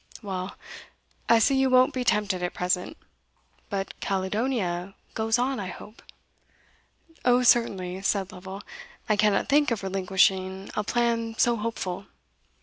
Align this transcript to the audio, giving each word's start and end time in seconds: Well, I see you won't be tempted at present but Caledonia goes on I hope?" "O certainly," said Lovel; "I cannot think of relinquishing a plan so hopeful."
Well, 0.23 0.55
I 1.29 1.37
see 1.37 1.53
you 1.59 1.69
won't 1.69 1.93
be 1.93 2.03
tempted 2.03 2.41
at 2.41 2.55
present 2.55 2.97
but 3.69 3.93
Caledonia 3.99 4.95
goes 5.13 5.37
on 5.37 5.59
I 5.59 5.67
hope?" 5.67 6.01
"O 7.23 7.43
certainly," 7.43 8.01
said 8.01 8.31
Lovel; 8.31 8.63
"I 9.07 9.15
cannot 9.15 9.47
think 9.47 9.69
of 9.69 9.83
relinquishing 9.83 10.71
a 10.75 10.83
plan 10.83 11.35
so 11.37 11.55
hopeful." 11.55 12.07